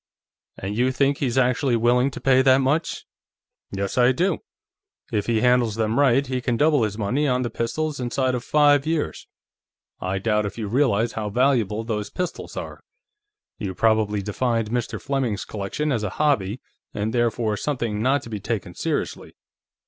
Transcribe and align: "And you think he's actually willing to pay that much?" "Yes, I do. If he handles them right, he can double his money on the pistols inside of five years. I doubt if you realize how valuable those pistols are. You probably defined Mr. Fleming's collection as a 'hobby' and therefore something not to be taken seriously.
"And 0.57 0.75
you 0.75 0.91
think 0.91 1.19
he's 1.19 1.37
actually 1.37 1.75
willing 1.75 2.09
to 2.09 2.19
pay 2.19 2.41
that 2.41 2.57
much?" 2.57 3.05
"Yes, 3.69 3.99
I 3.99 4.11
do. 4.11 4.39
If 5.11 5.27
he 5.27 5.41
handles 5.41 5.75
them 5.75 5.99
right, 5.99 6.25
he 6.25 6.41
can 6.41 6.57
double 6.57 6.81
his 6.81 6.97
money 6.97 7.27
on 7.27 7.43
the 7.43 7.51
pistols 7.51 7.99
inside 7.99 8.33
of 8.33 8.43
five 8.43 8.87
years. 8.87 9.27
I 9.99 10.17
doubt 10.17 10.47
if 10.47 10.57
you 10.57 10.67
realize 10.67 11.11
how 11.11 11.29
valuable 11.29 11.83
those 11.83 12.09
pistols 12.09 12.57
are. 12.57 12.81
You 13.59 13.75
probably 13.75 14.23
defined 14.23 14.71
Mr. 14.71 14.99
Fleming's 14.99 15.45
collection 15.45 15.91
as 15.91 16.01
a 16.01 16.09
'hobby' 16.09 16.61
and 16.95 17.13
therefore 17.13 17.55
something 17.55 18.01
not 18.01 18.23
to 18.23 18.29
be 18.31 18.39
taken 18.39 18.73
seriously. 18.73 19.35